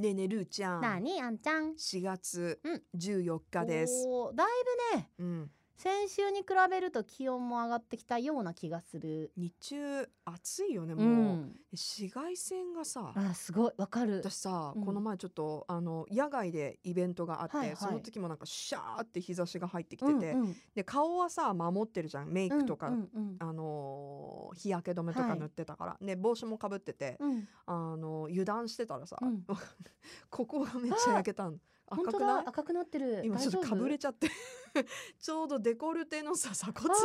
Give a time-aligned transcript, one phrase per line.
[0.00, 0.80] ねえねえるーちゃん。
[0.80, 1.74] なにあんちゃん。
[1.74, 2.82] 4月うん。
[2.96, 4.48] 14日です、おーだい
[4.94, 5.10] ぶね。
[5.18, 5.50] うん、
[5.82, 9.32] 先週に比べると気温も上がってきたような気がする。
[9.38, 11.06] 日中暑いよねうもう、
[11.36, 14.20] ん紫外線がさあすごいわかる。
[14.22, 14.84] 私さ、うん。
[14.84, 17.76] この前ちょっとあの野外でイベントがあって、はいはい。
[17.78, 20.56] その時もなんかシャーって日差しが入ってきてて、うんうん。
[20.74, 25.38] で顔はさ守ってるじゃんメイクとか、うんうんあのー日焼け止めとかはい。
[25.38, 27.30] 塗ってたから、で帽子もかぶってて、うん。
[27.30, 29.46] うんあの油断してたらさ、うん。
[30.28, 31.56] ここがめっちゃ焼けたの
[31.90, 32.44] 本当赤くない？
[32.44, 33.22] だ赤くなってる。
[33.24, 34.28] 今ちょっとかぶれちちゃって。
[35.20, 37.00] ちょうどデコルテのさ鎖骨のと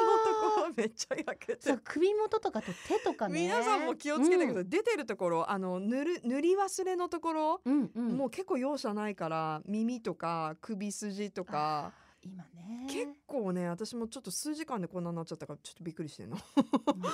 [0.55, 1.61] ころめっちゃ焼けて。
[1.61, 3.41] さ首元とかと手とかね。
[3.41, 8.07] 皆さんも気をつけてください、うん出てるところあの塗る塗り忘れのところ、うんうん。
[8.17, 11.91] もう結構容赦ないから耳とか首筋とか
[12.25, 12.87] 今ね。
[12.87, 16.37] 結構ね私もちょっと数時間でこんなになっちゃったからちょっとびっくりしてるの。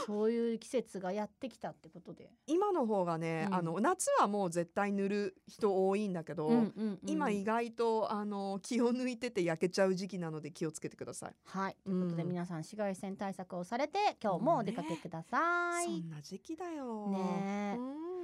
[0.05, 3.55] そういう季節がやってきたってことで、今の方がね、うん。
[3.55, 6.99] あの夏はもう絶対塗る人多いんだけど、うんうんうん。
[7.05, 11.36] 今意外とあの気を抜いてて焼けちゃう時期なので気をつけてください。
[11.45, 11.77] はい。
[11.83, 12.30] ということでうん。
[12.30, 17.08] 皆さん紫外線対策をされて今日もお出かけください、そんな時期だよ。
[17.09, 17.77] ね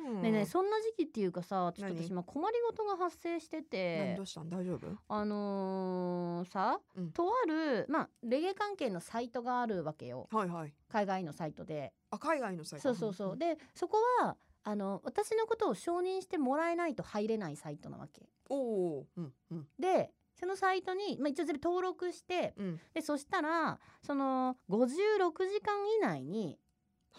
[0.08, 2.08] ねえねえそんな時期っていうかさちょっと何？
[2.08, 3.66] 私今困りごとが発生して何？
[3.66, 4.50] てどうしたん？
[4.50, 4.88] 大丈夫？
[5.10, 10.74] あのーさ、うんとあるまあレゲエ関係のサイトがあるわけよはいはい。
[10.90, 12.84] 海外のサイトであ海外のサイト。
[12.84, 19.06] そうそうそう、んでそこはあの私のことを承認してもらえないと入れないサイトなわけお。
[19.16, 22.80] うんうんでそのサイトに、まあ、一応全部登録してうん。
[22.94, 26.67] でそしたらその56時間以内には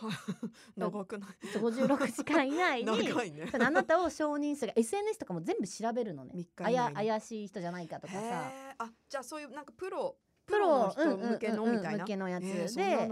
[0.76, 1.46] 長くない？
[1.48, 3.50] そう56時間以内に 長いね。
[3.52, 4.72] あなたを承認する。
[4.76, 6.34] SNS とかも全部調べるのね。
[6.62, 8.52] あや怪しい人じゃないかとかさ。
[8.78, 11.98] あじゃあそういうなんかプロプロの人向けのみたいな。
[11.98, 12.44] 向けのやつ。
[12.44, 13.08] で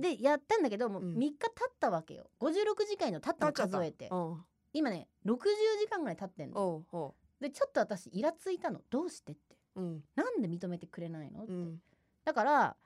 [0.00, 1.16] でやったんだけどもううん。
[1.16, 2.30] 3日経ったわけよ。
[2.40, 4.08] 56時間の経ったの数えて。
[4.10, 4.44] うん。
[4.72, 5.38] 今ね60
[5.80, 6.60] 時間ぐらい経ってんの。
[6.60, 8.80] おうおでちょっと私イラついたの。
[8.88, 9.56] どうしてって。
[9.74, 9.80] う。
[9.80, 10.04] うん。
[10.14, 11.82] なんで認めてくれないのって、うん。
[12.24, 12.76] だから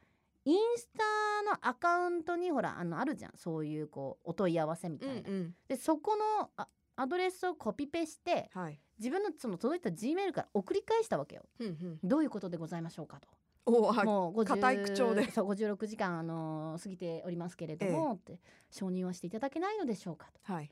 [0.46, 3.32] インスタのアカウントにほらあのあるじゃん。
[3.34, 5.54] そういうこうお問い合わせみたいな、うんうん。
[5.68, 8.80] でそこのあアドレスをコピペしてはい。
[8.98, 11.42] 自分のその届いた G メールから送り返したわけよ。
[11.58, 11.98] うんうん。
[12.02, 13.28] どういうことでございましょうかと。
[13.70, 13.90] も
[14.30, 15.28] う50固い口調で。
[15.32, 18.38] そう56時間、あのー過ぎておりますけれども、って
[18.70, 20.52] 承認はしていただけないのでしょうかと。
[20.52, 20.70] はい。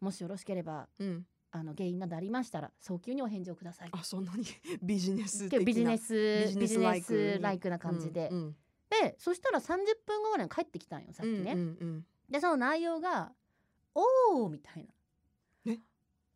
[0.00, 1.26] もしよろしければうん。
[1.52, 3.88] あの原因などありましたら早急にお返事をください。
[3.90, 4.44] あそんなに
[4.82, 5.64] ビジネス的な。
[5.64, 8.56] ビジネスビジネスライクビジネスライクな感じで、うんうん
[8.90, 9.66] でそしたら30
[10.06, 13.32] 分後ぐらいに帰ってきたんよさっきね、うんうんうんでその内容が
[13.94, 15.72] 「おお」みたいな。
[15.72, 15.78] え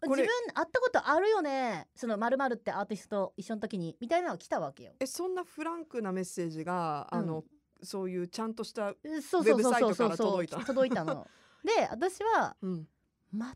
[0.02, 4.92] 自分会ったことあるよねそのまるってアーティストと一緒の時にみたいなのが来たわけよ。
[5.00, 7.44] えそんなフランクなメッセージが、あの
[7.82, 11.26] そういうちゃんとした、そうそうそうウェブサイトから届いた届いたの。
[11.64, 12.88] で私はうん、
[13.34, 13.48] 全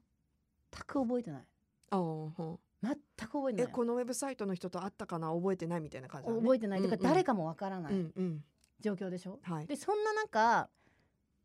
[0.86, 1.46] く覚えてない
[1.90, 8.44] あー全く覚えてないえこのウェブサイトの人と会ったかな覚えてないみたいな感じだね覚えてない、だから誰かもわからないうんうん
[8.84, 9.66] 状況でしょ、はい。
[9.66, 10.68] でそんな中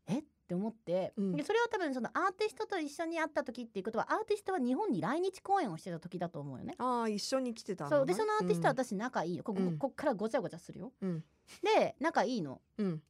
[0.06, 0.18] え？
[0.18, 1.36] って思って、うん。
[1.36, 6.74] でそれは多分そのアーティストと一緒に会った時っていうことはアーティストは日本に来日公演をしてた時だと思うよね。
[6.78, 8.06] ああ一緒に来てたのそう。
[8.06, 9.78] でそのアーティストはうん私仲いいよここ,、うん。
[9.78, 10.92] こっからごちゃごちゃするよ。
[11.00, 11.24] うん。
[11.62, 12.60] で仲いいの。
[12.78, 13.02] うん。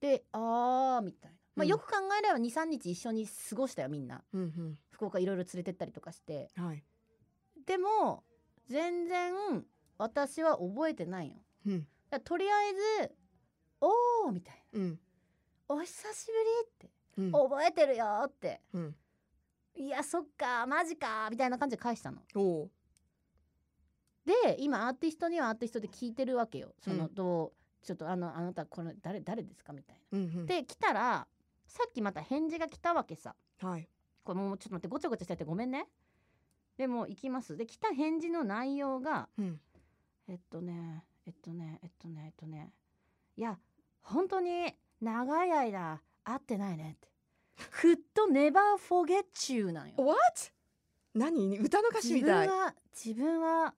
[0.00, 1.68] であーみたいな、まあ、うん。
[1.68, 4.24] よく考えれば23日一緒に過ごしたよみんな。
[4.32, 6.48] うん福岡いろいろ連れてったりとかして。
[6.56, 6.82] うんはい。
[7.66, 8.24] でも
[8.66, 9.34] 全然
[9.98, 11.36] 私は覚えてないよ。
[11.66, 11.86] うん。
[12.24, 12.72] とりあえ
[13.06, 13.14] ず
[13.80, 14.98] 「おー」みたいうんな
[15.68, 18.96] 「お久しぶり」ってうん「覚えてるよ」ってうん
[19.74, 22.22] 「いやそっかマジか」みたいな感じで返したの。
[24.24, 26.74] で今アーティストにはアーティストで聞いてるわけよ。
[26.80, 30.44] そのうんどうちょっとあのあなたこれ誰誰ですかみたいうんうんな。
[30.46, 31.26] で来たら
[31.66, 33.34] さっきまた返事が来たわけさ。
[33.58, 33.88] はい
[34.24, 35.88] これもうちょっと待ってごちゃごちゃしててごめんね。
[36.76, 37.56] でも行きます。
[37.56, 39.60] で来た返事の内容がうん
[40.26, 42.72] えっとねえっとねえっとねえっとね
[43.38, 43.56] いや
[44.02, 47.08] 本当に長い間会ってないねって。
[47.70, 49.94] ふっと never forget you なんよ。
[49.96, 50.18] What?
[51.14, 51.56] 何？
[51.60, 52.48] 歌の歌詞自みたい。
[52.48, 53.74] 分は自分は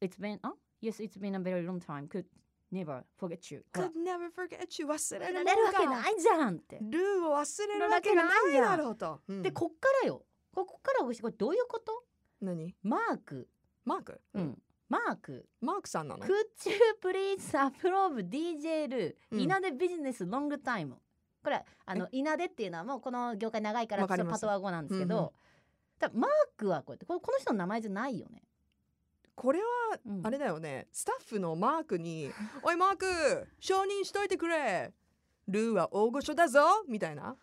[0.00, 0.52] It's been あ
[0.82, 2.08] ？Yes it's been a very long time.
[2.08, 2.24] Could
[2.72, 3.64] never forget you.
[3.72, 4.86] Could never forget you.
[4.88, 6.80] 忘れ忘れるるわけないじゃんって。
[6.82, 9.42] ルーを忘れるわけがないだろうと、うん。
[9.42, 10.24] でこっからよ。
[10.52, 12.02] ここからこれどういうこと？
[12.40, 12.74] 何？
[12.82, 13.48] マーク。
[13.84, 14.58] マーク、うん
[14.88, 15.46] マーク。
[15.60, 16.30] マークさんなの？Could
[16.66, 19.40] you please approve DJ ルうん。
[19.40, 20.96] 稲でビジネスロングタイム
[21.42, 25.32] これあの稲でっていうのはもうこの業界長いからちょパトワ語なんですけど、
[25.98, 28.42] だマークはこうやってこの人の名前じゃないよね。
[29.34, 29.64] これは
[30.04, 30.26] うん。
[30.26, 32.30] あれだよね、スタッフのマークに
[32.62, 33.06] 「おいマーク
[33.60, 34.92] 承認しといてくれ。
[35.46, 37.36] ルーは大御所だぞ」みたいな、っ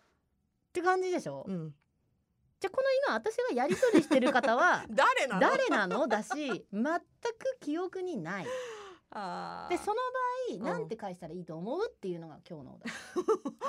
[0.72, 1.74] て感じでしょ、うん、
[2.58, 5.40] じゃあこの今私がやり取りしてる方は 誰なの？
[5.40, 6.06] 誰なの？
[6.08, 8.44] だし全く記憶にない。
[8.44, 8.50] で
[9.10, 9.14] そ
[9.94, 9.94] の
[10.50, 10.58] うん。
[10.58, 12.92] 場合なんて返したらいいと思うっていうのが今日のお題。
[12.94, 12.94] い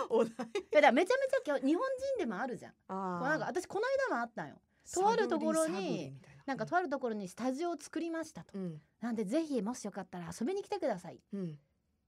[0.09, 0.31] お題？
[0.37, 1.83] やだからめちゃめちゃ今日日本
[2.15, 2.73] 人でもあるじゃん。
[2.87, 4.55] あなんか私この間もあったんよ。
[4.85, 6.13] ーとあるところに
[6.45, 8.57] なんかとあるところにスタジオを作りましたと。
[8.57, 8.81] うん。
[9.01, 11.19] なんでぜひもしよかったら遊びに来てください。
[11.33, 11.59] うん。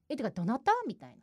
[0.08, 0.72] えてかどなた？
[0.86, 1.16] みたいな。
[1.16, 1.22] うん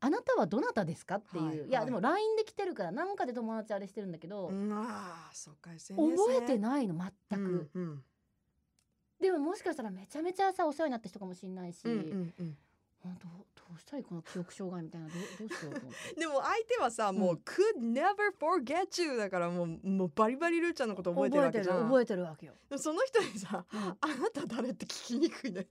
[0.00, 1.16] あなたはどなたですか？
[1.16, 4.72] っていう、はいい、やはいでも LINE で来てるからなんかで友達あれしてるんだけど、うん。
[4.72, 5.70] ああそうか。
[5.70, 6.94] 覚えていないの
[7.30, 8.04] 全く、うんうん
[9.18, 12.58] でももしかしたらめちゃめちゃさお世話になった人かもしれないし、うんうんうん。
[13.02, 15.08] ほんとどうしたらいいこの記憶障害みたいな。
[15.08, 16.14] どうどうしようと思って。
[16.20, 17.38] でも相手はさもう、うん。
[17.38, 21.84] could never forget you だからもうもうバリバリルーちゃんのこと覚えてるわけじゃん。
[21.86, 23.78] 覚えてるわけよ、その人にさうん。
[23.80, 25.66] あなた誰って聞きにくいね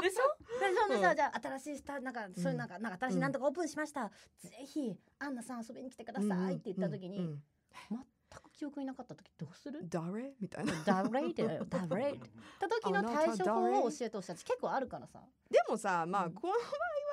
[0.00, 0.36] でしょ？
[0.60, 1.16] でそんでさ、うん。
[1.16, 7.42] じゃあ新しいスタなんかそういうなんか,、なんか新しいなんとかオープンしました、ぜひアンナさん遊びに来てくださいって言った時に、うんうん。
[7.90, 7.98] 全
[8.42, 9.80] く記憶になかった時どうする？
[9.88, 10.34] 誰？
[10.40, 10.72] みたいな。
[10.84, 11.28] 誰？
[11.30, 12.12] って 誰？
[12.12, 12.30] って。
[12.60, 14.32] た時の対処法を教えてほしい。
[14.32, 15.20] 私結構あるからさ、
[15.50, 16.66] でもさまあうんこの場合は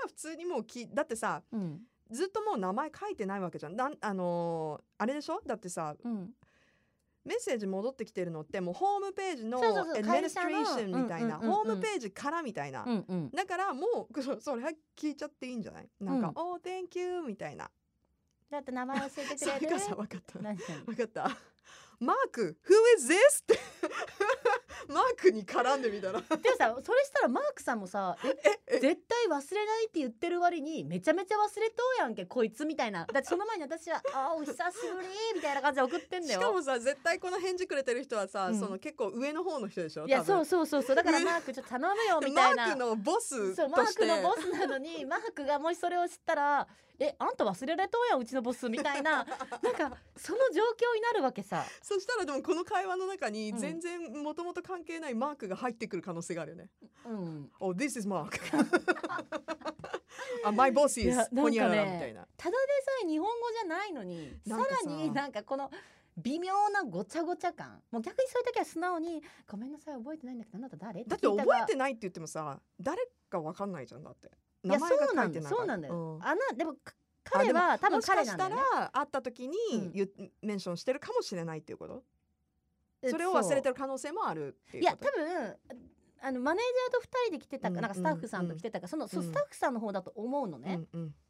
[0.08, 1.82] 普通にもうきだってさうん。
[2.10, 3.76] ずっともう名前書いてないわけじゃん。
[3.76, 5.42] なんあのーあれでしょ？
[5.46, 6.34] だってさうん、
[7.28, 9.60] メッセージ戻ってきてるのってもうホームページの
[9.96, 12.84] エデミニストレーションみたいなホームページからみたいな。
[12.86, 13.32] うんうん。
[13.32, 15.90] だからもうそそれは聞いちゃっていいんじゃない？
[16.00, 17.70] なんかうん「おー Thank you」みたいな。
[18.50, 19.60] だって名前教えてくれる？
[19.60, 20.40] それがさ分かった。
[20.40, 21.38] 何分かった
[22.00, 23.18] マーク Who is this?
[23.18, 23.60] っ て
[24.88, 26.22] マークに絡んでみたら。
[26.22, 28.16] でもさそれしたらマークさんもさ
[28.68, 33.06] え絶対忘れないって言ってる割にめちゃめちゃ忘れとうやんけこいつみたいな。
[33.06, 34.58] だってその前に私は「あーお久し
[34.94, 36.40] ぶり」みたいな感じで送ってんだよ。
[36.40, 38.60] しかもさ絶対この返事くれてる人はさ、うん。
[38.60, 40.06] その結構上の方の人でしょ？
[40.06, 40.96] いやそううそうそうそう。
[40.96, 42.68] だからマークちょっと頼むよみたいな。
[42.68, 46.68] マークのボスそうマークのボスなのにマークがもしそれを知ったら
[47.00, 56.70] 「えあんた忘れられとうやんうちのボス」みたいな なんかその状況になるわけさそしたらでもこの会話の中にうん全然もともと関係ないマークが入ってくる可能性があるよね。
[57.06, 58.38] うん oh this is Mark
[60.44, 60.52] あ
[60.88, 62.28] is やなんかねホニャララみたいな。
[62.38, 65.72] ただでさえ日本語じゃないのにさらになんかこの
[66.18, 74.32] 微妙なごちゃごちゃ感もう逆にそういう時は素直に「ごめんなさい覚えてないんだけどあなた誰?」だって覚えてないないって言ってもさ誰かわかんないじゃんだって。
[74.68, 76.24] いや名前がそうなんだ書いてないからそうなんだよ、うん。
[76.24, 76.94] あなでもか
[77.24, 78.62] 彼は多分もしかした彼なんだよね。
[78.82, 79.78] ら会った時にう
[80.24, 82.04] んメンションしてるかもしれないっていうこと？
[83.02, 85.56] えそれを忘れてるる可能性もあるいや多分
[86.20, 90.80] あのマネージャーと二人で来てたか、うんなんかスタッフさんと来てたか、そのそスタッフさんの方だと思うのね、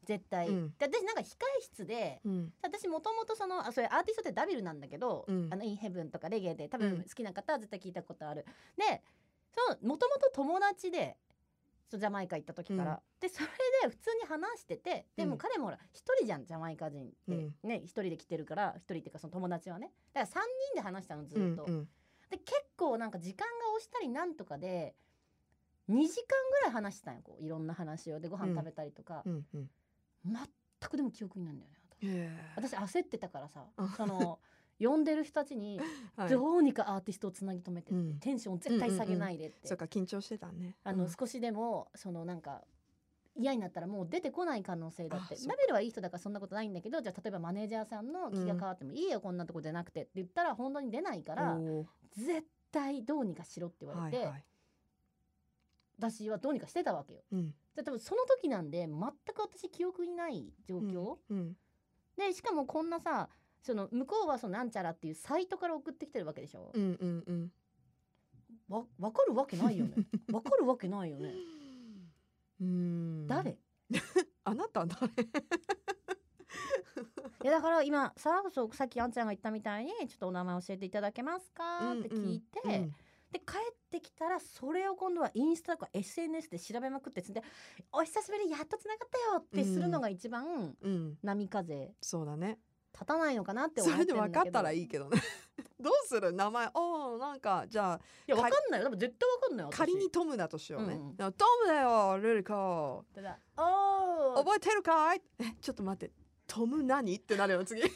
[0.04, 0.68] 絶対、うん。
[0.78, 1.24] で私なんか控
[1.58, 2.52] え室でうん。
[2.62, 5.48] 私もともとそのあそれアーティストってダビルなんだけど、うん。
[5.52, 6.90] あのインヘブンとかレゲエで多うん。
[6.90, 8.46] 分好きな方は絶対聞いたことある。
[8.78, 9.02] で
[9.50, 11.18] そのもともと友達で
[11.96, 12.98] ジャマイカ行った時から、うん。
[13.20, 13.46] でそれ
[13.82, 17.54] で普通に話しててでもうん彼もほら一人じゃんジャマイカ人って、うん。
[17.62, 19.92] ね一人で来てるから一人っていうかその友達はね。
[20.12, 20.44] だから3
[20.74, 21.64] 人で話したのずっと。
[21.64, 21.74] うん。
[21.74, 21.88] うん
[22.30, 24.94] で結構なんか時間が押したりなんとかで
[25.88, 28.20] 2時間ぐらい話してたんよこういろんな話を。
[28.20, 29.70] でご飯食べたりとか、うんうん。
[30.24, 30.36] 全
[30.90, 32.76] くでも記憶にないんだよね私。
[32.76, 34.38] 焦ってたからさうんその
[34.80, 35.80] 呼んでる人たちに
[36.16, 36.28] はい。
[36.28, 38.18] どうにかアーティストをつなぎ止めてって、うん。
[38.20, 39.48] テンションを絶対下げないで。
[39.48, 40.76] って、そっか緊張してたね。
[40.84, 41.10] あの、うん。
[41.10, 42.64] 少しでもそのなんか
[43.38, 45.34] 嫌になったらもう出てこない可能性だって。
[45.34, 51.58] あそうナベルはいい人だからそんなことないんだけどじゃあ例えばマネージャーさんの気が変わってもいいよ、こんなとこ出なくてって言ったら本当に出ないから
[52.12, 54.44] 絶対どうにかしろって言われて、はいはい。
[55.98, 57.22] 私はどうにかしてたわけよ。
[57.32, 57.54] うん。
[57.74, 58.98] で多分その時なんで全
[59.34, 61.56] く私記憶にない状況、うん。
[62.16, 63.28] でしかもこんなさ
[63.62, 66.70] その向こうはそのなんちゃらっていうサイトから送ってきてるわけでしょ。
[66.74, 67.52] う、んうんうん。
[68.68, 69.94] わ分かるわけないよね。
[70.28, 71.34] 分かるわけないよね、
[72.60, 73.26] うん。
[73.26, 73.58] 誰？
[74.44, 75.12] あなた誰？
[77.42, 81.92] いやだから今さそうさっきあんちゃんが言ったみたいにちょっとお名前教えていただけますか？
[81.92, 82.94] って聞いて、うん。
[83.30, 87.42] で帰ってきたらそれを今度はインスタとか SNS で調べまくってつんで
[87.92, 91.18] 「お久しぶりやっとつながったよ」ってするのが一番うん。
[91.22, 91.94] 波風。
[92.00, 92.58] そうだね
[92.98, 94.40] 立たないのかなってそ思ってれでるんだけど。
[94.40, 95.20] 分かったらいいけどね。
[95.80, 96.32] どうする？
[96.32, 96.68] 名前。
[96.74, 98.86] おーなんかじゃあいやわかんないよ。
[98.86, 105.22] 多分絶対わかんない仮にトムだとしようね、うんトムだよルリコただおー覚えてるかい？
[105.38, 106.12] えちょっと待って
[106.46, 107.14] トム何？
[107.14, 107.80] ってなるよ次。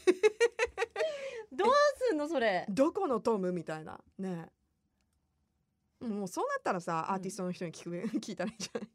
[1.52, 1.68] どう
[2.08, 3.52] すんのそれ どこのトム？
[3.52, 4.00] みたいな。
[4.18, 4.48] ね。
[6.02, 8.88] えもうそうなったらさアーティストの人に聞く、聞いたらいいんじゃない？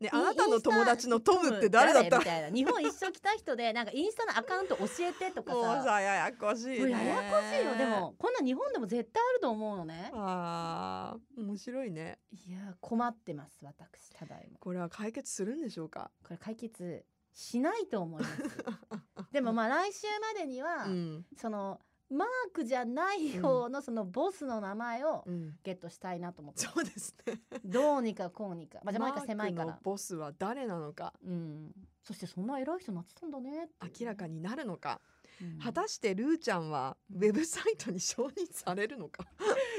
[0.00, 2.18] ねあなたの友達のトムって誰だった？
[2.18, 2.48] みたいな。
[2.50, 6.90] 日本一緒来た人でなんかインスタのアカウント教えてとかもうささややこしいね。
[6.90, 7.74] ややこしいよ。
[7.76, 10.10] でもこんな日本でも絶対あると思うのね。
[10.14, 12.18] あー面白いね。
[12.46, 14.58] いや困ってます私ただいま。
[14.58, 16.10] これは解決するんでしょうか？
[16.24, 18.42] これ解決しないと思います。
[19.32, 21.26] でもまあ来週までには、うん。
[21.36, 21.80] その
[22.10, 25.54] マークじゃない方のそのボスの名前をうん。
[25.62, 27.40] ゲットしたいなと思って、そうですね。
[27.64, 29.66] どうにかこうにか、まあ、ジャマイカ狭いから。
[29.66, 31.12] マークのボスは誰なのか。
[31.24, 33.68] うん、そしてそんな偉い人になってたんだねね
[34.00, 35.00] 明らかになるのか、
[35.40, 35.58] うん。
[35.58, 39.24] 果たしてルーちゃんはウェブサイトに承認されるのか？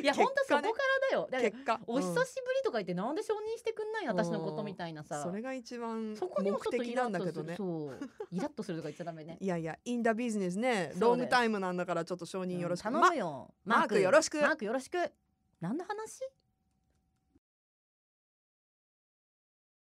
[0.01, 0.71] いや結本当そこから
[1.09, 1.27] だよ。
[1.31, 1.79] だ結果。
[1.87, 2.25] お久しぶうんり
[2.63, 5.21] とか言ってなんで承認してくんないの私のことみたいなさ。
[5.23, 7.55] それが一番そこにも目的なんだけどね。
[7.57, 7.99] そう。
[8.31, 9.37] イラッとするとか言っちゃダメね。
[9.39, 10.93] いやいやインダビジネスね。
[10.97, 14.41] ロングタイムなんだからちょっと承認よろしく、うん頼むよ、マークよろしく。
[14.41, 14.97] マークよろしく。
[15.59, 16.21] 何の話？